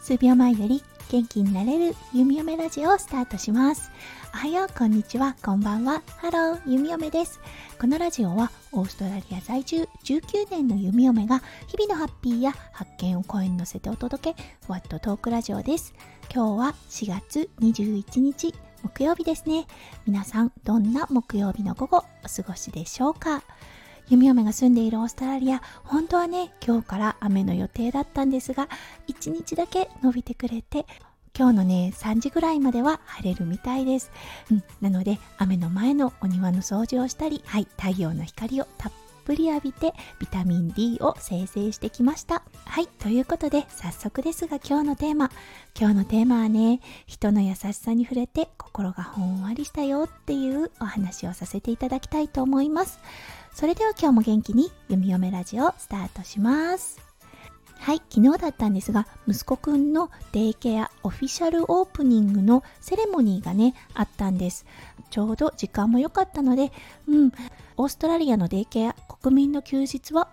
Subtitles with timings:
[0.00, 3.90] 数秒前より元気になれる弓嫁ラジオをスタートします。
[4.34, 6.02] おはよう、こんにちは、こんばんは。
[6.18, 7.40] ハロー、弓嫁です。
[7.80, 15.94] このラジオはオーストラリア在住19年の弓嫁が日々のハッピーや発見を声に乗せてお届け、ワットトークラジオです。
[16.32, 19.66] 今日は4月21日木曜日ですね。
[20.06, 23.42] 皆さん、どんな木曜日の午後お過ごしでしょうか？
[24.08, 28.68] 弓嫁が住んでいるオーストラリア、本当はね、今日から雨の予定だったんですが、
[29.08, 30.86] 1日だけ伸びてくれて、
[31.36, 34.12] 今日のね、3時ぐらいまでは晴れるみたいです。
[34.50, 38.92] うん、なので、雨の前のお庭の掃除をしたり、はい、太陽の光をたっ
[39.24, 42.42] ぷり浴びてビタミン D を生成してきました。
[42.66, 45.30] はい、ということで早速ですが今日のテーマ。
[45.78, 53.00] 今日のテーマはね、人の優しさに触れて心がほんわりしたよっていうお話をさせていただきたいと思います。
[53.54, 57.00] それでは今日も元気に弓嫁ラジオスタートします。
[57.78, 64.66] はい、昨日だったんですが、息子くんのデイケアオフィシャルオープニングのセレモニーがね、あったんです。
[65.08, 66.72] ちょうど時間も良かったので、
[67.06, 67.32] うん、
[67.76, 70.30] オーストラリアのデイケア国民の休日は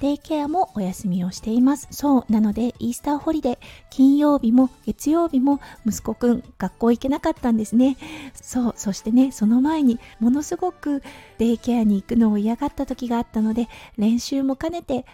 [0.00, 1.88] デイケアもお休みをしています。
[1.90, 2.32] そう。
[2.32, 3.58] なので、イースターホリデー、
[3.90, 7.96] 金曜日も月曜日も息子くん学校行けなかったんですね。
[8.34, 8.74] そう。
[8.76, 11.02] そしてね、その前にものすごく
[11.38, 15.04] デイケアに行くのを嫌がった時があったので、練習も兼ねて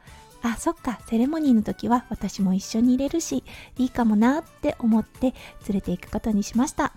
[0.42, 3.42] あそっかセレモニーの時は私も一緒に入れるし
[3.78, 5.34] いいかもなって思って
[5.68, 6.92] 連れて行くことにしました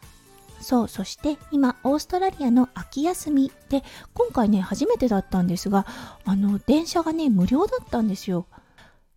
[0.62, 5.86] そうそして今オーストラリアの秋休みで今回ね初めてだったんですが
[6.26, 8.46] あの電車がね無料だったんですよ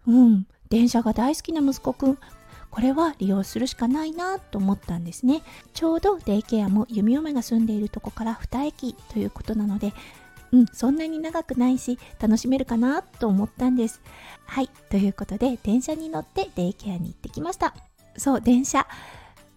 [0.07, 2.19] うん電車が大好きな息子くん
[2.71, 5.43] これは利用するしかないなと思ったんですね
[5.75, 9.93] ちょうどデイケアも弓嫁が住んでいるとこから2駅ということなので
[10.53, 14.03] うん、そんなに長くないし楽しめるかなと思ったんです。
[14.45, 17.75] はい、ということで電車に乗ってデイケアに行ってきました。
[18.19, 18.87] そう、電車。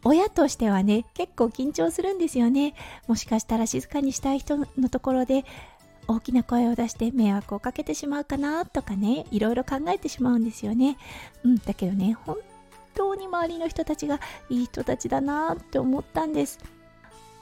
[0.05, 2.73] 親としてはね、結構緊張するんですよね。
[3.07, 5.43] もしかしたら静かにしたい人のところで
[6.07, 10.97] 大きな声を出して迷惑をかけてしまうかなとかね、いろいろ考えてしまうんですよね。
[11.43, 12.37] うん、だけどね、本
[12.93, 16.59] 当に周りの人たちがいい人たちだなって思ったんです。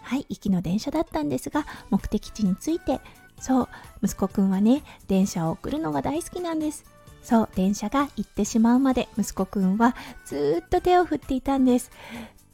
[0.01, 2.99] はい、行きの電車だったんですが、目的地に着いて
[3.43, 3.69] そう
[4.01, 6.85] 息子くんはね電車を送るのが大好きなんです
[7.23, 9.95] そう電車が行ってしまうまで息子くんは
[10.25, 11.91] ずっと手を振っていたんです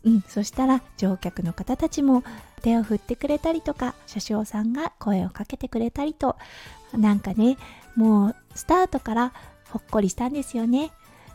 [0.05, 2.23] うん、そしたら乗客の方たちも
[2.61, 6.37] 手を振ってくれたりとか車掌さんが声をかけてくれたりと
[6.93, 7.57] なんかね
[7.95, 9.33] もうスタートから
[9.69, 10.91] ほっこりしたんですよね。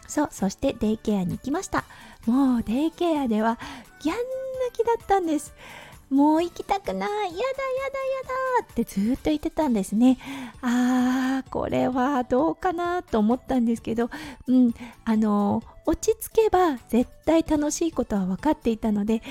[0.07, 1.85] そうそしてデイケアに行きました。
[2.27, 3.59] もうデイケアでは
[4.03, 5.55] ギャン泣きだったんです。
[6.15, 7.43] もう行きたくないやだやだや
[8.61, 10.17] だってずっと言ってたんですね。
[10.63, 14.11] あーこれはどうかなと思ったんですけど
[14.47, 14.73] うん
[15.05, 19.23] あの落ち着けば絶対楽しいことは分かっていたので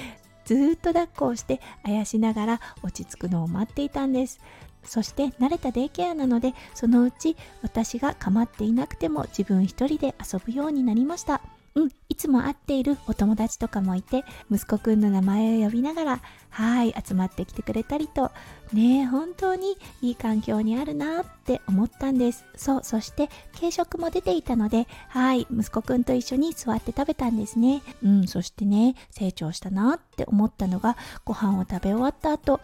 [0.43, 4.41] ずっと抱っこをしてあやしながら落ち着くのを待っていたんです。
[4.83, 11.41] そして慣れたデイケアなのでそのうち私が構っていなくても自分一人で遊ぶようになりました。
[11.75, 18.31] うん、いつも会っているお友達とかもいて、息子くんの名前を呼びながら、はい、集まってきてくれたりと、
[18.73, 22.45] ね本当にいい環境にあるなって思ったんです。
[22.55, 27.81] そう、そして軽食も出ていたので、はい、息子くんと一緒に座って食べたんですね。
[28.03, 30.95] うん、そしてね、成長したなって思ったのが、
[31.25, 32.61] ご飯を食べ終わった後、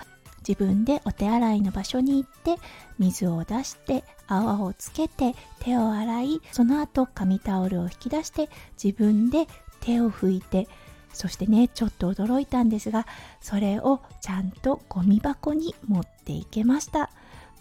[0.48, 2.62] 自分でお手洗いの場所に行って
[2.98, 8.50] 水を出して泡をつけて手を洗いその後紙タオルを引き出して
[8.82, 9.48] 自分で
[9.82, 10.68] 手を拭いて
[11.14, 13.08] そしてねちょっと驚いたんですが
[13.42, 17.10] それをちゃんとゴミ箱に持っていけました。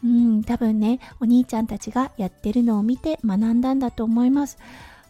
[0.05, 4.59] うん多分ねお兄ちゃんたちがやってるのを見て学んだんだと思います。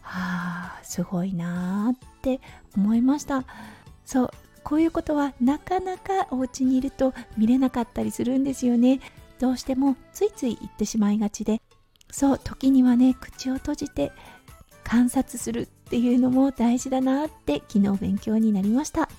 [0.01, 2.41] はあすごいなーって
[2.75, 3.43] 思いました。
[4.05, 4.31] そう
[4.63, 8.99] こういうことはなかなかお家にいると見れなかったりするんですよね。
[9.39, 11.61] どうしてもついつい言ってしまいがちで。
[12.11, 14.11] そう時にはね口を閉じて
[14.83, 19.09] 観察するっていうのも大事だなって昨日勉強になりました。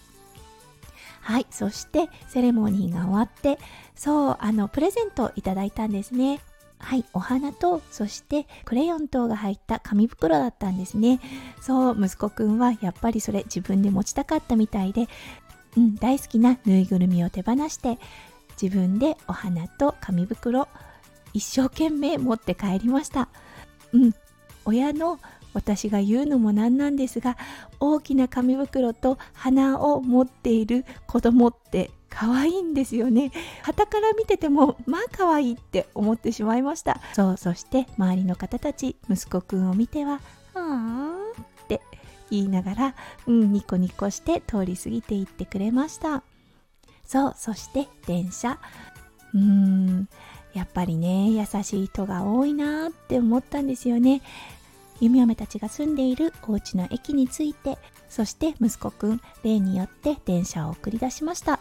[1.22, 3.58] はいそしてセレモニーが終わって
[3.94, 6.40] そうあのプレゼントいただいたんですね。
[6.80, 11.20] はい、お花と、そしてクレヨン等が入った紙袋だったんですね。
[11.60, 15.06] そう、息子くんはやっぱりそれ自分で持ちたかったみたいで、
[15.76, 17.98] うん、大好きなぬいぐるみを手放して
[18.60, 20.68] 自分でお花と紙袋
[21.32, 23.28] 一生懸命持って帰りました
[23.92, 24.14] うん
[24.64, 25.18] 親の
[25.52, 27.36] 私が言うのもなんなんですが
[27.80, 33.32] 大きな紙袋と花を持っている子供って可愛いんですよね。
[33.62, 37.00] 旗から見ててもまあ可愛いって思ってしまいました。
[37.14, 40.20] そうそして周りの方たち息子くんを見ては
[40.54, 41.80] 「ああ」って
[42.30, 42.94] 言いながら、
[43.26, 46.22] うん、ニコニコして通り過ぎていってくれました。
[47.06, 48.58] そうそして電車。
[49.32, 50.08] うーん
[50.52, 54.20] やっぱりね優しい人が多いなって思ったんですよね。
[55.00, 57.78] 弓嫁たちが住んでいるお家の駅に着いて
[58.10, 61.60] そして息子くん例によって電車を送り出しました。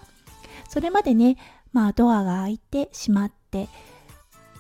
[0.69, 1.37] それまでね
[1.73, 3.67] まあドアが開いて閉まって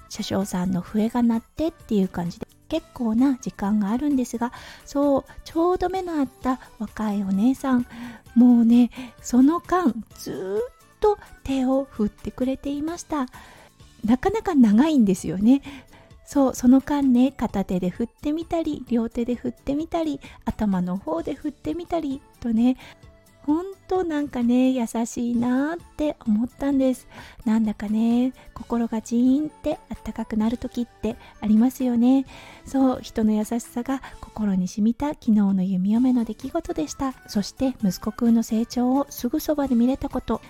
[0.09, 4.51] 車掌さんの笛が鳴ってっていう感じで結構な時間があるんですが
[4.85, 7.85] そうちょうど目の合った若いお姉さん
[8.35, 8.91] もうね
[9.21, 13.27] その間ずっと手を振ってくれていました。
[14.05, 15.61] なかなか長いんですよね。
[16.25, 22.77] そうその間ね片手で振ってみたり両手で振ってみたり頭の方で振ってみたりとね
[23.49, 27.07] ほんとなんかね優しいなって思ったんです。
[27.45, 32.27] なんだかね心がジーンってあったかくなる時ってありますよね。
[32.63, 37.15] そう人の優しさが心に染みた昨日の弓嫁の出来事でした。
[37.27, 40.41] そして息子くんの成長をすぐそばで見れたこと。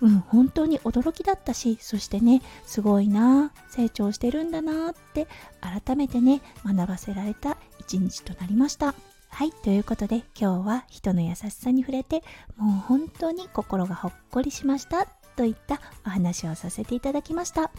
[0.00, 5.26] うん、本当に驚きだったし、そしてね、すごいな、成長してるんだなって
[5.60, 8.94] 改めてね、学ばせられた一日となりました。
[9.36, 12.22] はい、ということで今日は人の優しさに触れて、
[12.56, 15.06] もう本当に心がほっこりしました
[15.36, 17.70] といったお話をさせていただきました。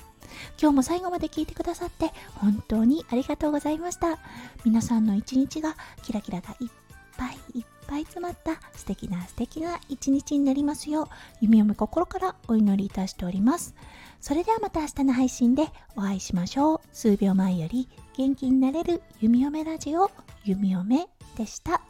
[0.62, 4.20] 今日も最後まで聞いてくださって本当にありがとうございました。
[4.66, 6.70] 皆さんの一日がキラキラがいっ
[7.18, 11.08] ぱいいっぱい詰まった素敵な素敵な一日になりますよう
[11.42, 13.74] 弓嫁心からお祈りいたしております
[14.20, 16.80] それではまた明日の配信でお会いしましょう。
[16.92, 17.88] 数秒前より
[18.18, 20.12] 元気になれる弓嫁ラジオ、
[20.44, 21.82] 弓嫁でした。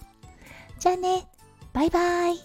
[0.80, 1.28] じゃあね、
[1.74, 2.38] バイバイ。